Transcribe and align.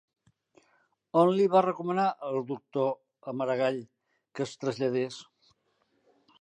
On 1.23 1.29
li 1.39 1.45
va 1.55 1.61
recomanar 1.65 2.07
el 2.29 2.39
doctor 2.53 3.31
a 3.33 3.37
Maragall 3.43 3.79
que 4.33 4.47
es 4.49 4.59
traslladés? 4.65 5.23